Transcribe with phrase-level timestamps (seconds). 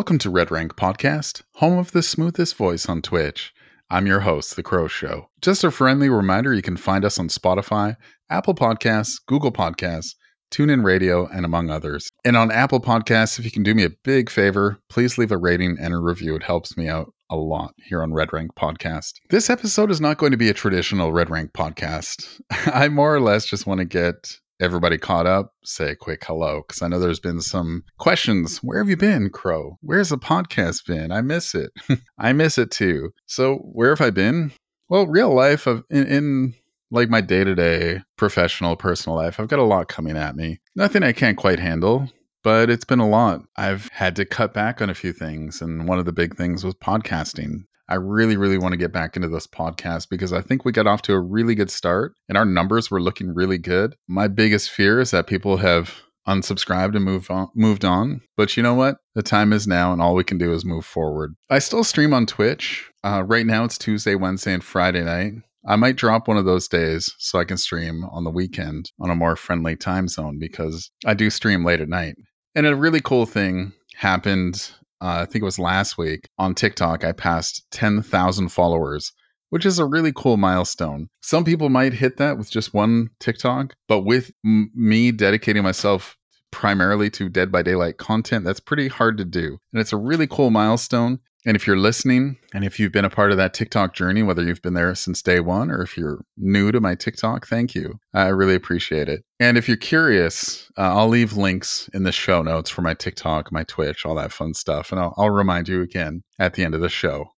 [0.00, 3.52] Welcome to Red Rank Podcast, home of the smoothest voice on Twitch.
[3.90, 5.28] I'm your host, The Crow Show.
[5.42, 7.96] Just a friendly reminder you can find us on Spotify,
[8.30, 10.14] Apple Podcasts, Google Podcasts,
[10.50, 12.08] TuneIn Radio, and among others.
[12.24, 15.36] And on Apple Podcasts, if you can do me a big favor, please leave a
[15.36, 16.34] rating and a review.
[16.34, 19.16] It helps me out a lot here on Red Rank Podcast.
[19.28, 22.40] This episode is not going to be a traditional Red Rank podcast.
[22.50, 26.62] I more or less just want to get everybody caught up, say a quick hello
[26.66, 28.58] because I know there's been some questions.
[28.58, 29.78] Where have you been, Crow?
[29.80, 31.10] Where's the podcast been?
[31.10, 31.72] I miss it.
[32.18, 33.10] I miss it too.
[33.26, 34.52] So where have I been?
[34.88, 36.54] Well, real life of in, in
[36.90, 40.60] like my day to day professional personal life, I've got a lot coming at me.
[40.76, 42.10] Nothing I can't quite handle.
[42.42, 43.42] But it's been a lot.
[43.56, 45.60] I've had to cut back on a few things.
[45.60, 47.64] And one of the big things was podcasting.
[47.90, 50.86] I really, really want to get back into this podcast because I think we got
[50.86, 53.96] off to a really good start and our numbers were looking really good.
[54.08, 58.20] My biggest fear is that people have unsubscribed and moved on, moved on.
[58.36, 58.96] But you know what?
[59.14, 61.34] The time is now, and all we can do is move forward.
[61.50, 62.88] I still stream on Twitch.
[63.02, 65.32] Uh, right now, it's Tuesday, Wednesday, and Friday night.
[65.66, 69.10] I might drop one of those days so I can stream on the weekend on
[69.10, 72.14] a more friendly time zone because I do stream late at night.
[72.54, 77.04] And a really cool thing happened, uh, I think it was last week on TikTok.
[77.04, 79.12] I passed 10,000 followers,
[79.50, 81.08] which is a really cool milestone.
[81.22, 86.16] Some people might hit that with just one TikTok, but with m- me dedicating myself
[86.50, 89.58] primarily to Dead by Daylight content, that's pretty hard to do.
[89.72, 91.20] And it's a really cool milestone.
[91.46, 94.42] And if you're listening and if you've been a part of that TikTok journey, whether
[94.42, 97.98] you've been there since day one or if you're new to my TikTok, thank you.
[98.12, 99.24] I really appreciate it.
[99.38, 103.50] And if you're curious, uh, I'll leave links in the show notes for my TikTok,
[103.50, 104.92] my Twitch, all that fun stuff.
[104.92, 107.32] And I'll, I'll remind you again at the end of the show.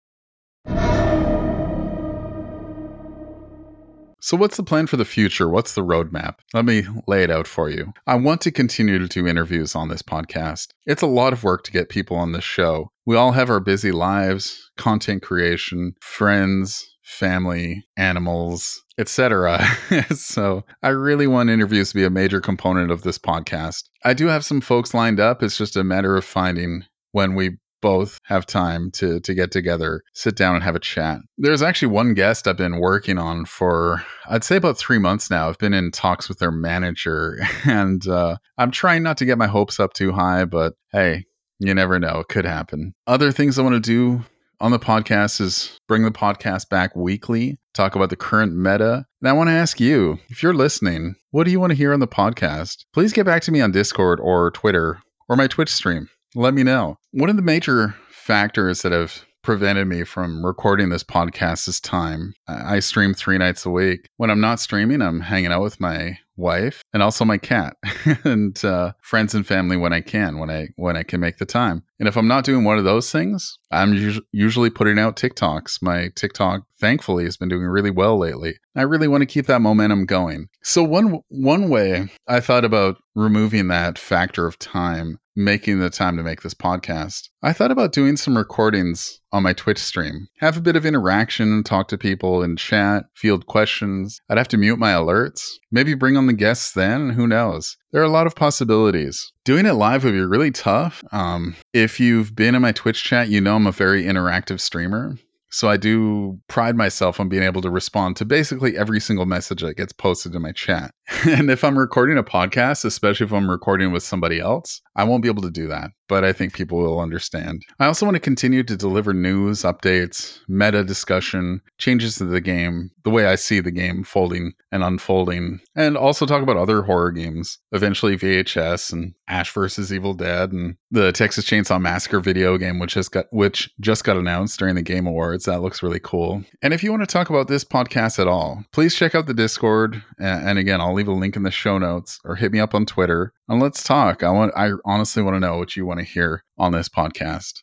[4.22, 5.48] So, what's the plan for the future?
[5.48, 6.36] What's the roadmap?
[6.52, 7.94] Let me lay it out for you.
[8.06, 10.68] I want to continue to do interviews on this podcast.
[10.84, 12.92] It's a lot of work to get people on this show.
[13.06, 19.66] We all have our busy lives, content creation, friends, family, animals, etc.
[20.14, 23.84] so, I really want interviews to be a major component of this podcast.
[24.04, 25.42] I do have some folks lined up.
[25.42, 30.02] It's just a matter of finding when we both have time to to get together,
[30.14, 31.18] sit down and have a chat.
[31.38, 35.48] There's actually one guest I've been working on for I'd say about three months now.
[35.48, 39.46] I've been in talks with their manager, and uh, I'm trying not to get my
[39.46, 41.24] hopes up too high, but hey,
[41.58, 42.94] you never know; it could happen.
[43.06, 44.24] Other things I want to do
[44.60, 49.06] on the podcast is bring the podcast back weekly, talk about the current meta.
[49.20, 51.92] And I want to ask you, if you're listening, what do you want to hear
[51.92, 52.84] on the podcast?
[52.92, 54.98] Please get back to me on Discord or Twitter
[55.28, 56.08] or my Twitch stream.
[56.34, 56.98] Let me know.
[57.12, 62.34] One of the major factors that have prevented me from recording this podcast is time.
[62.46, 64.06] I stream three nights a week.
[64.18, 67.76] When I'm not streaming, I'm hanging out with my wife and also my cat
[68.24, 71.46] and uh, friends and family when I can, when I when I can make the
[71.46, 71.82] time.
[71.98, 75.82] And if I'm not doing one of those things, I'm us- usually putting out TikToks.
[75.82, 78.54] My TikTok, thankfully, has been doing really well lately.
[78.76, 80.48] I really want to keep that momentum going.
[80.62, 86.16] So one one way I thought about removing that factor of time making the time
[86.16, 90.28] to make this podcast, I thought about doing some recordings on my Twitch stream.
[90.38, 94.20] Have a bit of interaction, talk to people in chat, field questions.
[94.28, 95.48] I'd have to mute my alerts.
[95.70, 97.76] Maybe bring on the guests then, who knows?
[97.92, 99.32] There are a lot of possibilities.
[99.44, 101.02] Doing it live would be really tough.
[101.12, 105.16] Um, if you've been in my Twitch chat, you know I'm a very interactive streamer.
[105.52, 109.62] So I do pride myself on being able to respond to basically every single message
[109.62, 110.94] that gets posted in my chat.
[111.26, 115.22] and if I'm recording a podcast, especially if I'm recording with somebody else, I won't
[115.22, 117.62] be able to do that, but I think people will understand.
[117.80, 122.90] I also want to continue to deliver news, updates, meta discussion, changes to the game,
[123.02, 127.10] the way I see the game folding and unfolding, and also talk about other horror
[127.10, 132.78] games, eventually VHS and Ash vs Evil Dead and the Texas Chainsaw Massacre video game
[132.78, 135.44] which just got which just got announced during the Game Awards.
[135.44, 136.42] That looks really cool.
[136.62, 139.34] And if you want to talk about this podcast at all, please check out the
[139.34, 142.74] Discord and again, I'll leave a link in the show notes or hit me up
[142.74, 144.22] on Twitter and let's talk.
[144.22, 147.62] I want I honestly want to know what you want to hear on this podcast.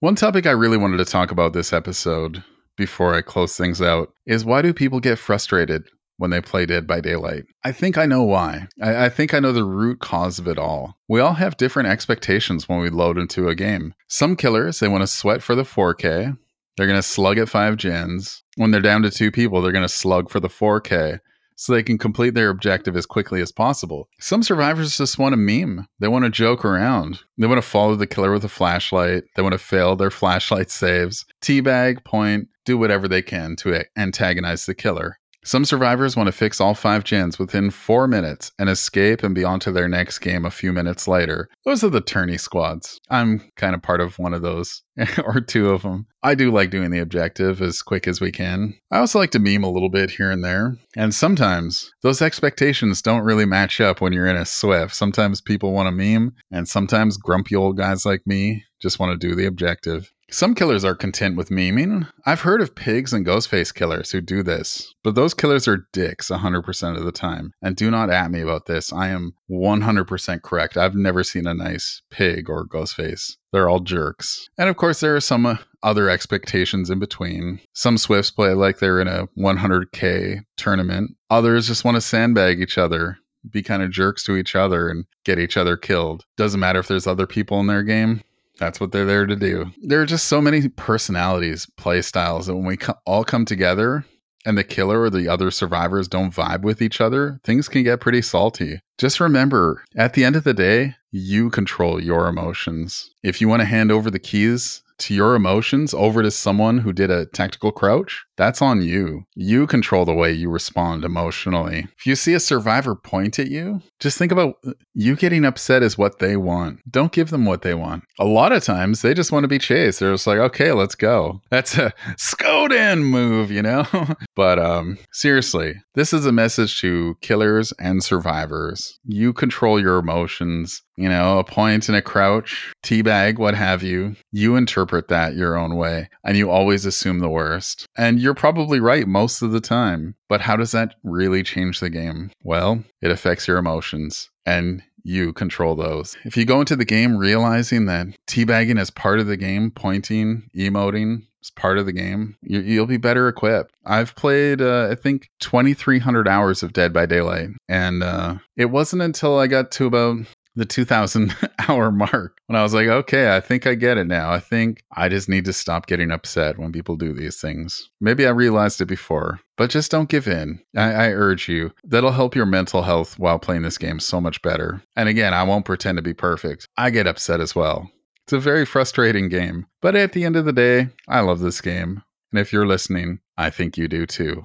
[0.00, 2.42] One topic I really wanted to talk about this episode
[2.76, 5.84] before I close things out is why do people get frustrated
[6.16, 7.44] when they play Dead by Daylight?
[7.62, 8.66] I think I know why.
[8.82, 10.98] I, I, think I know the root cause of it all.
[11.08, 13.94] We all have different expectations when we load into a game.
[14.08, 16.36] Some killers, they want to sweat for the 4K.
[16.76, 18.42] They're going to slug at five gens.
[18.56, 21.20] When they're down to two people, they're going to slug for the 4K
[21.56, 24.08] so they can complete their objective as quickly as possible.
[24.20, 25.88] Some survivors just want to meme.
[25.98, 27.20] They want to joke around.
[27.38, 29.24] They want to follow the killer with a flashlight.
[29.34, 34.66] They want to fail their flashlight saves, teabag, point, do whatever they can to antagonize
[34.66, 35.18] the killer.
[35.46, 39.44] Some survivors want to fix all five gens within four minutes and escape and be
[39.44, 41.48] on to their next game a few minutes later.
[41.64, 42.98] Those are the tourney squads.
[43.10, 44.82] I'm kind of part of one of those,
[45.24, 46.08] or two of them.
[46.24, 48.74] I do like doing the objective as quick as we can.
[48.90, 50.76] I also like to meme a little bit here and there.
[50.96, 54.92] And sometimes those expectations don't really match up when you're in a SWF.
[54.92, 59.28] Sometimes people want to meme, and sometimes grumpy old guys like me just want to
[59.28, 60.12] do the objective.
[60.28, 62.08] Some killers are content with memeing.
[62.24, 66.30] I've heard of pigs and ghostface killers who do this, but those killers are dicks
[66.30, 67.52] 100% of the time.
[67.62, 68.92] And do not at me about this.
[68.92, 70.76] I am 100% correct.
[70.76, 73.36] I've never seen a nice pig or ghostface.
[73.52, 74.48] They're all jerks.
[74.58, 77.60] And of course, there are some uh, other expectations in between.
[77.72, 82.78] Some SWFs play like they're in a 100K tournament, others just want to sandbag each
[82.78, 83.18] other
[83.50, 86.24] be kind of jerks to each other and get each other killed.
[86.36, 88.22] Doesn't matter if there's other people in their game.
[88.58, 89.66] That's what they're there to do.
[89.82, 94.04] There are just so many personalities, play styles that when we co- all come together
[94.44, 98.00] and the killer or the other survivors don't vibe with each other, things can get
[98.00, 98.80] pretty salty.
[98.98, 103.10] Just remember, at the end of the day, you control your emotions.
[103.22, 106.92] If you want to hand over the keys to your emotions over to someone who
[106.92, 109.24] did a tactical crouch, that's on you.
[109.34, 111.86] You control the way you respond emotionally.
[111.98, 114.56] If you see a survivor point at you, just think about
[114.94, 116.80] you getting upset is what they want.
[116.90, 118.04] Don't give them what they want.
[118.18, 120.00] A lot of times they just want to be chased.
[120.00, 121.40] They're just like, okay, let's go.
[121.50, 123.86] That's a Skoden move, you know?
[124.36, 128.98] but um, seriously, this is a message to killers and survivors.
[129.04, 130.82] You control your emotions.
[130.98, 134.16] You know, a point and a crouch, teabag, what have you.
[134.32, 134.56] You
[134.86, 137.86] interpret that your own way, and you always assume the worst.
[137.96, 140.14] And you're probably right most of the time.
[140.28, 142.30] But how does that really change the game?
[142.44, 146.16] Well, it affects your emotions and you control those.
[146.24, 150.48] If you go into the game realizing that teabagging is part of the game, pointing,
[150.56, 153.72] emoting is part of the game, you, will be better equipped.
[153.84, 157.50] I've played, uh, I think, 2,300 hours of Dead by Daylight.
[157.68, 161.36] And uh, it wasn't until I got to about the 2000
[161.68, 164.30] hour mark when I was like, okay, I think I get it now.
[164.30, 167.88] I think I just need to stop getting upset when people do these things.
[168.00, 170.60] Maybe I realized it before, but just don't give in.
[170.76, 171.72] I, I, urge you.
[171.84, 174.82] That'll help your mental health while playing this game so much better.
[174.96, 176.66] And again, I won't pretend to be perfect.
[176.76, 177.90] I get upset as well.
[178.24, 181.60] It's a very frustrating game, but at the end of the day, I love this
[181.60, 182.02] game.
[182.32, 184.42] And if you're listening, I think you do too.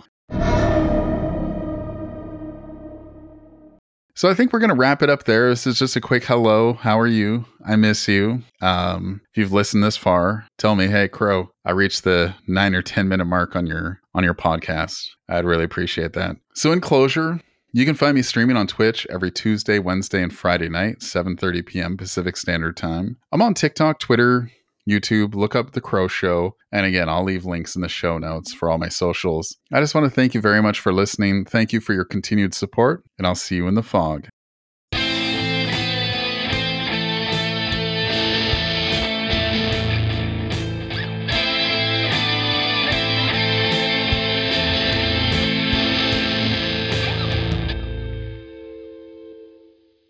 [4.22, 5.50] So I think we're going to wrap it up there.
[5.50, 6.74] This is just a quick hello.
[6.74, 7.44] How are you?
[7.66, 8.44] I miss you.
[8.62, 12.84] Um, if you've listened this far, tell me, hey, Crow, I reached the nine or
[12.84, 15.08] ten minute mark on your on your podcast.
[15.28, 16.36] I'd really appreciate that.
[16.54, 17.42] So in closure,
[17.74, 21.98] you can find me streaming on Twitch every Tuesday, Wednesday, and Friday night, 7:30 p.m.
[21.98, 23.18] Pacific Standard Time.
[23.32, 24.52] I'm on TikTok, Twitter,
[24.90, 26.56] YouTube, look up The Crow Show.
[26.72, 29.56] And again, I'll leave links in the show notes for all my socials.
[29.72, 31.46] I just want to thank you very much for listening.
[31.46, 34.28] Thank you for your continued support, and I'll see you in the fog.